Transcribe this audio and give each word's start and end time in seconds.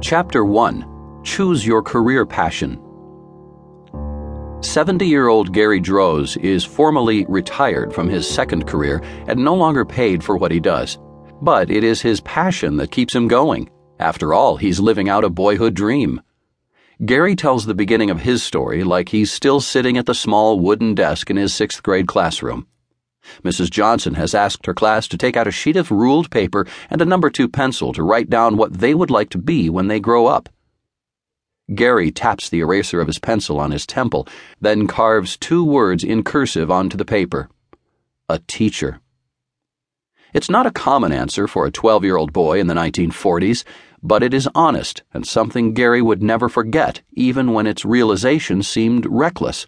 Chapter 0.00 0.44
1 0.44 1.22
Choose 1.24 1.66
Your 1.66 1.82
Career 1.82 2.24
Passion. 2.24 2.80
70 4.60 5.04
year 5.04 5.26
old 5.26 5.52
Gary 5.52 5.80
Droz 5.80 6.36
is 6.36 6.64
formally 6.64 7.26
retired 7.28 7.92
from 7.92 8.08
his 8.08 8.28
second 8.28 8.68
career 8.68 9.02
and 9.26 9.44
no 9.44 9.56
longer 9.56 9.84
paid 9.84 10.22
for 10.22 10.36
what 10.36 10.52
he 10.52 10.60
does. 10.60 10.98
But 11.42 11.68
it 11.68 11.82
is 11.82 12.00
his 12.00 12.20
passion 12.20 12.76
that 12.76 12.92
keeps 12.92 13.12
him 13.12 13.26
going. 13.26 13.70
After 13.98 14.32
all, 14.32 14.56
he's 14.56 14.78
living 14.78 15.08
out 15.08 15.24
a 15.24 15.30
boyhood 15.30 15.74
dream. 15.74 16.22
Gary 17.04 17.34
tells 17.34 17.66
the 17.66 17.74
beginning 17.74 18.10
of 18.10 18.20
his 18.20 18.40
story 18.40 18.84
like 18.84 19.08
he's 19.08 19.32
still 19.32 19.60
sitting 19.60 19.98
at 19.98 20.06
the 20.06 20.14
small 20.14 20.60
wooden 20.60 20.94
desk 20.94 21.28
in 21.28 21.36
his 21.36 21.52
sixth 21.52 21.82
grade 21.82 22.06
classroom. 22.06 22.68
Mrs. 23.42 23.70
Johnson 23.70 24.14
has 24.14 24.34
asked 24.34 24.66
her 24.66 24.74
class 24.74 25.08
to 25.08 25.18
take 25.18 25.36
out 25.36 25.46
a 25.46 25.52
sheet 25.52 25.76
of 25.76 25.90
ruled 25.90 26.30
paper 26.30 26.66
and 26.90 27.00
a 27.00 27.06
number 27.06 27.30
two 27.30 27.48
pencil 27.48 27.92
to 27.92 28.02
write 28.02 28.30
down 28.30 28.56
what 28.56 28.74
they 28.74 28.94
would 28.94 29.10
like 29.10 29.30
to 29.30 29.38
be 29.38 29.68
when 29.68 29.88
they 29.88 30.00
grow 30.00 30.26
up. 30.26 30.48
Gary 31.74 32.10
taps 32.10 32.48
the 32.48 32.60
eraser 32.60 33.00
of 33.00 33.06
his 33.06 33.18
pencil 33.18 33.60
on 33.60 33.72
his 33.72 33.86
temple, 33.86 34.26
then 34.60 34.86
carves 34.86 35.36
two 35.36 35.62
words 35.62 36.02
in 36.02 36.22
cursive 36.22 36.70
onto 36.70 36.96
the 36.96 37.04
paper 37.04 37.50
A 38.28 38.38
teacher. 38.38 39.00
It's 40.32 40.50
not 40.50 40.66
a 40.66 40.70
common 40.70 41.12
answer 41.12 41.46
for 41.46 41.66
a 41.66 41.70
12 41.70 42.04
year 42.04 42.16
old 42.16 42.32
boy 42.32 42.58
in 42.58 42.66
the 42.66 42.74
1940s, 42.74 43.64
but 44.02 44.22
it 44.22 44.32
is 44.32 44.48
honest 44.54 45.02
and 45.12 45.26
something 45.26 45.74
Gary 45.74 46.00
would 46.00 46.22
never 46.22 46.48
forget, 46.48 47.02
even 47.12 47.52
when 47.52 47.66
its 47.66 47.84
realization 47.84 48.62
seemed 48.62 49.06
reckless. 49.06 49.66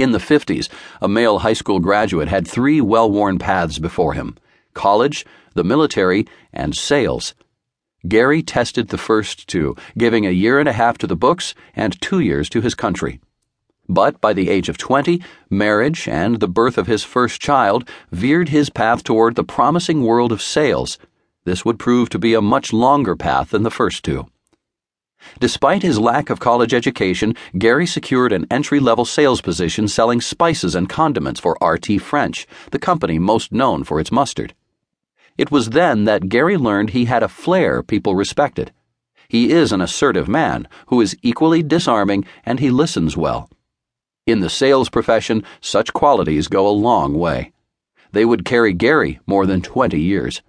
In 0.00 0.12
the 0.12 0.18
50s, 0.18 0.70
a 1.02 1.08
male 1.08 1.40
high 1.40 1.52
school 1.52 1.78
graduate 1.78 2.28
had 2.28 2.48
three 2.48 2.80
well 2.80 3.10
worn 3.10 3.38
paths 3.38 3.78
before 3.78 4.14
him 4.14 4.34
college, 4.72 5.26
the 5.52 5.62
military, 5.62 6.26
and 6.54 6.74
sales. 6.74 7.34
Gary 8.08 8.42
tested 8.42 8.88
the 8.88 8.96
first 8.96 9.46
two, 9.46 9.76
giving 9.98 10.24
a 10.24 10.30
year 10.30 10.58
and 10.58 10.66
a 10.66 10.72
half 10.72 10.96
to 10.96 11.06
the 11.06 11.16
books 11.16 11.54
and 11.76 12.00
two 12.00 12.18
years 12.18 12.48
to 12.48 12.62
his 12.62 12.74
country. 12.74 13.20
But 13.90 14.22
by 14.22 14.32
the 14.32 14.48
age 14.48 14.70
of 14.70 14.78
20, 14.78 15.20
marriage 15.50 16.08
and 16.08 16.40
the 16.40 16.48
birth 16.48 16.78
of 16.78 16.86
his 16.86 17.04
first 17.04 17.38
child 17.42 17.86
veered 18.10 18.48
his 18.48 18.70
path 18.70 19.04
toward 19.04 19.34
the 19.34 19.44
promising 19.44 20.02
world 20.02 20.32
of 20.32 20.40
sales. 20.40 20.98
This 21.44 21.62
would 21.66 21.78
prove 21.78 22.08
to 22.08 22.18
be 22.18 22.32
a 22.32 22.40
much 22.40 22.72
longer 22.72 23.16
path 23.16 23.50
than 23.50 23.64
the 23.64 23.70
first 23.70 24.02
two. 24.02 24.28
Despite 25.38 25.82
his 25.82 25.98
lack 25.98 26.30
of 26.30 26.40
college 26.40 26.74
education, 26.74 27.34
Gary 27.58 27.86
secured 27.86 28.32
an 28.32 28.46
entry 28.50 28.80
level 28.80 29.04
sales 29.04 29.40
position 29.40 29.88
selling 29.88 30.20
spices 30.20 30.74
and 30.74 30.88
condiments 30.88 31.40
for 31.40 31.58
RT 31.60 32.00
French, 32.00 32.46
the 32.70 32.78
company 32.78 33.18
most 33.18 33.52
known 33.52 33.84
for 33.84 34.00
its 34.00 34.12
mustard. 34.12 34.54
It 35.38 35.50
was 35.50 35.70
then 35.70 36.04
that 36.04 36.28
Gary 36.28 36.56
learned 36.56 36.90
he 36.90 37.06
had 37.06 37.22
a 37.22 37.28
flair 37.28 37.82
people 37.82 38.14
respected. 38.14 38.72
He 39.28 39.52
is 39.52 39.72
an 39.72 39.80
assertive 39.80 40.28
man 40.28 40.68
who 40.88 41.00
is 41.00 41.16
equally 41.22 41.62
disarming 41.62 42.24
and 42.44 42.58
he 42.58 42.70
listens 42.70 43.16
well. 43.16 43.48
In 44.26 44.40
the 44.40 44.50
sales 44.50 44.88
profession, 44.88 45.44
such 45.60 45.92
qualities 45.92 46.48
go 46.48 46.68
a 46.68 46.70
long 46.70 47.14
way. 47.14 47.52
They 48.12 48.24
would 48.24 48.44
carry 48.44 48.72
Gary 48.72 49.20
more 49.26 49.46
than 49.46 49.62
20 49.62 50.00
years. 50.00 50.42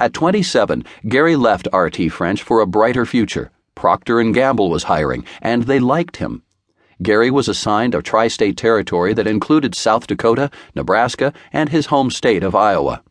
At 0.00 0.12
27, 0.12 0.84
Gary 1.08 1.36
left 1.36 1.68
RT 1.72 2.10
French 2.10 2.42
for 2.42 2.58
a 2.58 2.66
brighter 2.66 3.06
future. 3.06 3.52
Procter 3.76 4.20
& 4.24 4.32
Gamble 4.32 4.68
was 4.68 4.82
hiring, 4.82 5.24
and 5.40 5.62
they 5.62 5.78
liked 5.78 6.16
him. 6.16 6.42
Gary 7.00 7.30
was 7.30 7.46
assigned 7.46 7.94
a 7.94 8.02
tri-state 8.02 8.56
territory 8.56 9.14
that 9.14 9.28
included 9.28 9.76
South 9.76 10.08
Dakota, 10.08 10.50
Nebraska, 10.74 11.32
and 11.52 11.68
his 11.68 11.86
home 11.86 12.10
state 12.10 12.42
of 12.42 12.56
Iowa. 12.56 13.04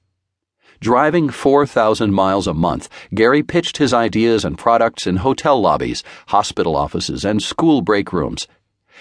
Driving 0.82 1.30
4,000 1.30 2.14
miles 2.14 2.48
a 2.48 2.54
month, 2.54 2.90
Gary 3.16 3.44
pitched 3.44 3.78
his 3.78 3.94
ideas 3.94 4.44
and 4.44 4.58
products 4.58 5.08
in 5.08 5.16
hotel 5.16 5.62
lobbies, 5.62 6.04
hospital 6.28 6.76
offices, 6.76 7.24
and 7.24 7.42
school 7.42 7.82
break 7.82 8.12
rooms. 8.12 8.46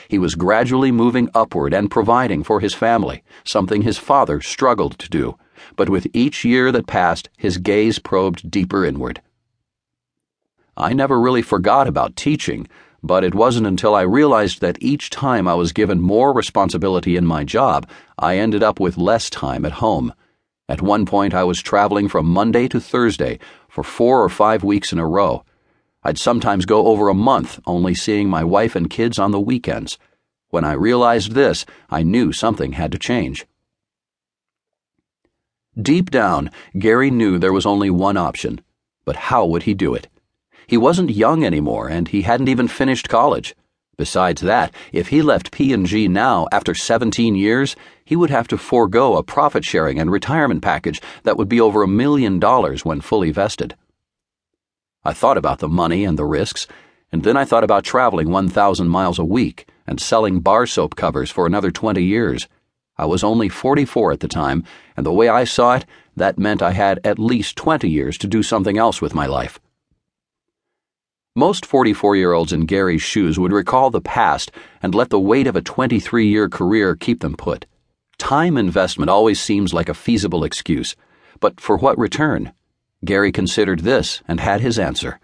He 0.06 0.20
was 0.20 0.36
gradually 0.36 0.92
moving 0.92 1.28
upward 1.34 1.75
and 1.75 1.91
providing 1.91 2.44
for 2.44 2.60
his 2.60 2.75
family, 2.75 3.25
something 3.44 3.82
his 3.82 3.99
father 3.99 4.41
struggled 4.41 5.00
to 5.00 5.09
do 5.09 5.37
but 5.77 5.89
with 5.89 6.06
each 6.12 6.45
year 6.45 6.73
that 6.73 6.87
passed, 6.87 7.28
his 7.37 7.59
gaze 7.59 7.99
probed 7.99 8.50
deeper 8.50 8.84
inward. 8.84 9.21
I 10.77 10.93
never 10.93 11.21
really 11.21 11.43
forgot 11.43 11.87
about 11.87 12.17
teaching, 12.17 12.67
but 13.03 13.25
it 13.25 13.34
wasn't 13.34 13.67
until 13.67 13.95
I 13.95 14.03
realized 14.03 14.61
that 14.61 14.81
each 14.81 15.11
time 15.11 15.49
I 15.49 15.55
was 15.55 15.73
given 15.73 16.00
more 16.00 16.33
responsibility 16.33 17.17
in 17.17 17.27
my 17.27 17.45
job, 17.45 17.89
I 18.19 18.39
ended 18.39 18.62
up 18.62 18.78
with 18.78 18.97
less 18.97 19.28
time 19.28 19.65
at 19.65 19.73
home. 19.73 20.15
At 20.69 20.81
one 20.81 21.05
point, 21.05 21.34
I 21.34 21.45
was 21.45 21.61
traveling 21.61 22.09
from 22.09 22.27
Monday 22.27 22.69
to 22.69 22.81
Thursday 22.81 23.39
for 23.69 23.83
four 23.83 24.23
or 24.23 24.29
five 24.29 24.62
weeks 24.62 24.93
in 24.93 24.99
a 24.99 25.06
row. 25.06 25.44
I'd 26.05 26.19
sometimes 26.19 26.65
go 26.65 26.87
over 26.87 27.09
a 27.09 27.15
month 27.15 27.61
only 27.67 27.94
seeing 27.94 28.29
my 28.29 28.43
wife 28.43 28.75
and 28.75 28.89
kids 28.89 29.19
on 29.19 29.31
the 29.33 29.41
weekends. 29.41 29.99
When 30.50 30.65
I 30.65 30.73
realized 30.73 31.33
this, 31.33 31.67
I 31.91 32.03
knew 32.03 32.33
something 32.33 32.73
had 32.73 32.93
to 32.93 32.99
change. 32.99 33.47
Deep 35.81 36.10
down, 36.10 36.50
Gary 36.78 37.10
knew 37.10 37.38
there 37.38 37.53
was 37.53 37.65
only 37.65 37.88
one 37.88 38.19
option. 38.19 38.60
But 39.06 39.16
how 39.16 39.47
would 39.47 39.62
he 39.62 39.72
do 39.72 39.94
it? 39.94 40.06
He 40.66 40.77
wasn't 40.77 41.10
young 41.10 41.43
anymore, 41.44 41.88
and 41.88 42.09
he 42.09 42.22
hadn't 42.22 42.50
even 42.50 42.69
finished 42.69 43.09
college. 43.09 43.55
Besides 43.97 44.43
that, 44.43 44.75
if 44.93 45.09
he 45.09 45.22
left 45.22 45.50
P&G 45.50 46.09
now 46.09 46.47
after 46.53 46.75
17 46.75 47.34
years, 47.34 47.75
he 48.05 48.16
would 48.16 48.28
have 48.28 48.49
to 48.49 48.59
forego 48.59 49.16
a 49.16 49.22
profit 49.22 49.65
sharing 49.65 49.99
and 49.99 50.11
retirement 50.11 50.61
package 50.61 51.00
that 51.22 51.38
would 51.38 51.49
be 51.49 51.61
over 51.61 51.82
a 51.82 51.88
million 51.88 52.38
dollars 52.38 52.84
when 52.84 53.00
fully 53.00 53.31
vested. 53.31 53.75
I 55.05 55.15
thought 55.15 55.38
about 55.38 55.61
the 55.61 55.69
money 55.69 56.05
and 56.05 56.19
the 56.19 56.27
risks, 56.27 56.66
and 57.11 57.22
then 57.22 57.37
I 57.37 57.47
thought 57.47 57.65
about 57.65 57.84
traveling 57.84 58.31
1,000 58.31 58.88
miles 58.88 59.19
a 59.19 59.25
week 59.25 59.66
and 59.87 59.99
selling 59.99 60.41
bar 60.41 60.66
soap 60.66 60.97
covers 60.97 61.31
for 61.31 61.47
another 61.47 61.71
20 61.71 62.03
years. 62.03 62.47
I 63.02 63.04
was 63.04 63.24
only 63.24 63.48
44 63.48 64.12
at 64.12 64.20
the 64.20 64.28
time, 64.28 64.62
and 64.96 65.04
the 65.04 65.12
way 65.12 65.28
I 65.28 65.42
saw 65.42 65.74
it, 65.74 65.84
that 66.14 66.38
meant 66.38 66.62
I 66.62 66.70
had 66.70 67.00
at 67.02 67.18
least 67.18 67.56
20 67.56 67.90
years 67.90 68.16
to 68.18 68.28
do 68.28 68.44
something 68.44 68.78
else 68.78 69.02
with 69.02 69.12
my 69.12 69.26
life. 69.26 69.58
Most 71.34 71.66
44 71.66 72.14
year 72.14 72.32
olds 72.32 72.52
in 72.52 72.64
Gary's 72.64 73.02
shoes 73.02 73.40
would 73.40 73.50
recall 73.50 73.90
the 73.90 74.00
past 74.00 74.52
and 74.80 74.94
let 74.94 75.10
the 75.10 75.18
weight 75.18 75.48
of 75.48 75.56
a 75.56 75.62
23 75.62 76.28
year 76.28 76.48
career 76.48 76.94
keep 76.94 77.22
them 77.22 77.34
put. 77.34 77.66
Time 78.18 78.56
investment 78.56 79.10
always 79.10 79.40
seems 79.40 79.74
like 79.74 79.88
a 79.88 79.94
feasible 79.94 80.44
excuse, 80.44 80.94
but 81.40 81.60
for 81.60 81.78
what 81.78 81.98
return? 81.98 82.52
Gary 83.04 83.32
considered 83.32 83.80
this 83.80 84.22
and 84.28 84.38
had 84.38 84.60
his 84.60 84.78
answer. 84.78 85.19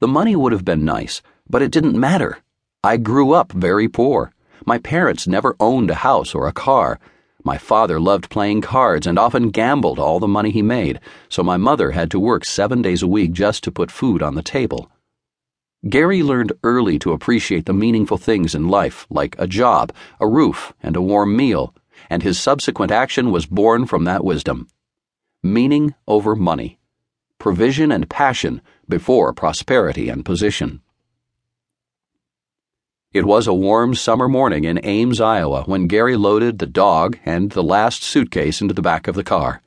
The 0.00 0.08
money 0.08 0.36
would 0.36 0.52
have 0.52 0.66
been 0.66 0.84
nice, 0.84 1.22
but 1.48 1.62
it 1.62 1.72
didn't 1.72 1.98
matter. 1.98 2.40
I 2.84 2.98
grew 2.98 3.32
up 3.32 3.50
very 3.52 3.88
poor. 3.88 4.30
My 4.64 4.78
parents 4.78 5.26
never 5.26 5.56
owned 5.58 5.90
a 5.90 5.96
house 5.96 6.34
or 6.34 6.46
a 6.46 6.52
car. 6.52 7.00
My 7.44 7.58
father 7.58 7.98
loved 7.98 8.30
playing 8.30 8.60
cards 8.60 9.06
and 9.06 9.18
often 9.18 9.50
gambled 9.50 9.98
all 9.98 10.20
the 10.20 10.28
money 10.28 10.50
he 10.50 10.62
made, 10.62 11.00
so 11.28 11.42
my 11.42 11.56
mother 11.56 11.90
had 11.90 12.10
to 12.12 12.20
work 12.20 12.44
seven 12.44 12.82
days 12.82 13.02
a 13.02 13.08
week 13.08 13.32
just 13.32 13.64
to 13.64 13.72
put 13.72 13.90
food 13.90 14.22
on 14.22 14.36
the 14.36 14.42
table. 14.42 14.90
Gary 15.88 16.22
learned 16.22 16.52
early 16.62 16.96
to 17.00 17.12
appreciate 17.12 17.66
the 17.66 17.72
meaningful 17.72 18.16
things 18.16 18.54
in 18.54 18.68
life, 18.68 19.04
like 19.10 19.34
a 19.36 19.48
job, 19.48 19.92
a 20.20 20.28
roof, 20.28 20.72
and 20.80 20.94
a 20.94 21.02
warm 21.02 21.36
meal, 21.36 21.74
and 22.08 22.22
his 22.22 22.38
subsequent 22.38 22.92
action 22.92 23.32
was 23.32 23.46
born 23.46 23.86
from 23.86 24.04
that 24.04 24.24
wisdom. 24.24 24.68
Meaning 25.42 25.94
over 26.06 26.36
money. 26.36 26.78
Provision 27.38 27.90
and 27.90 28.08
passion 28.08 28.62
before 28.88 29.32
prosperity 29.32 30.08
and 30.08 30.24
position. 30.24 30.80
It 33.12 33.26
was 33.26 33.46
a 33.46 33.52
warm 33.52 33.94
summer 33.94 34.26
morning 34.26 34.64
in 34.64 34.80
Ames, 34.82 35.20
Iowa, 35.20 35.64
when 35.64 35.86
Gary 35.86 36.16
loaded 36.16 36.58
the 36.58 36.66
dog 36.66 37.18
and 37.26 37.50
the 37.50 37.62
last 37.62 38.02
suitcase 38.02 38.62
into 38.62 38.72
the 38.72 38.80
back 38.80 39.06
of 39.06 39.14
the 39.14 39.22
car. 39.22 39.60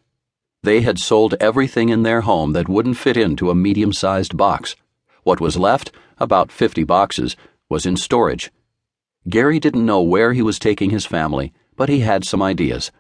They 0.64 0.82
had 0.82 0.98
sold 0.98 1.36
everything 1.40 1.90
in 1.90 2.02
their 2.02 2.22
home 2.22 2.54
that 2.54 2.68
wouldn't 2.68 2.98
fit 2.98 3.16
into 3.16 3.52
a 3.52 3.56
medium 3.56 3.94
sized 3.94 4.36
box. 4.36 4.76
What 5.22 5.40
was 5.40 5.58
left, 5.58 5.92
about 6.18 6.52
50 6.52 6.86
boxes, 6.86 7.36
was 7.70 7.86
in 7.86 7.98
storage. 7.98 8.52
Gary 9.30 9.60
didn't 9.60 9.86
know 9.86 10.02
where 10.02 10.34
he 10.34 10.42
was 10.42 10.58
taking 10.58 10.90
his 10.90 11.06
family, 11.06 11.54
but 11.76 11.88
he 11.88 12.00
had 12.00 12.26
some 12.26 12.42
ideas. 12.42 12.92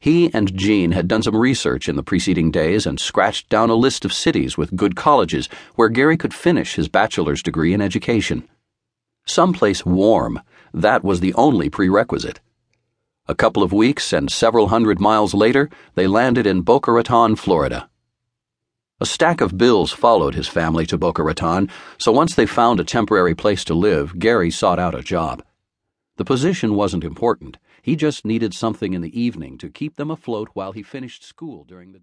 He 0.00 0.30
and 0.34 0.54
Jean 0.54 0.92
had 0.92 1.08
done 1.08 1.22
some 1.22 1.34
research 1.34 1.88
in 1.88 1.96
the 1.96 2.02
preceding 2.02 2.50
days 2.50 2.84
and 2.84 3.00
scratched 3.00 3.48
down 3.48 3.70
a 3.70 3.74
list 3.74 4.04
of 4.04 4.12
cities 4.12 4.58
with 4.58 4.76
good 4.76 4.96
colleges 4.96 5.48
where 5.76 5.88
Gary 5.88 6.18
could 6.18 6.34
finish 6.34 6.74
his 6.74 6.88
bachelor's 6.88 7.42
degree 7.42 7.72
in 7.72 7.80
education. 7.80 8.46
Someplace 9.24 9.86
warm, 9.86 10.40
that 10.74 11.04
was 11.04 11.20
the 11.20 11.34
only 11.34 11.70
prerequisite. 11.70 12.40
A 13.28 13.34
couple 13.34 13.62
of 13.62 13.72
weeks 13.72 14.12
and 14.12 14.30
several 14.30 14.68
hundred 14.68 15.00
miles 15.00 15.32
later, 15.32 15.70
they 15.94 16.06
landed 16.06 16.46
in 16.46 16.62
Boca 16.62 16.90
Raton, 16.90 17.36
Florida. 17.36 17.88
A 19.00 19.06
stack 19.06 19.40
of 19.40 19.56
bills 19.56 19.92
followed 19.92 20.34
his 20.34 20.48
family 20.48 20.86
to 20.86 20.98
Boca 20.98 21.22
Raton, 21.22 21.70
so 21.98 22.10
once 22.12 22.34
they 22.34 22.46
found 22.46 22.80
a 22.80 22.84
temporary 22.84 23.34
place 23.34 23.64
to 23.64 23.74
live, 23.74 24.18
Gary 24.18 24.50
sought 24.50 24.78
out 24.78 24.94
a 24.94 25.02
job. 25.02 25.42
The 26.16 26.24
position 26.24 26.74
wasn't 26.74 27.04
important. 27.04 27.58
He 27.80 27.96
just 27.96 28.24
needed 28.24 28.54
something 28.54 28.92
in 28.92 29.02
the 29.02 29.20
evening 29.20 29.56
to 29.58 29.70
keep 29.70 29.96
them 29.96 30.10
afloat 30.10 30.50
while 30.54 30.72
he 30.72 30.82
finished 30.82 31.24
school 31.24 31.64
during 31.64 31.92
the 31.92 31.98
day. 31.98 32.00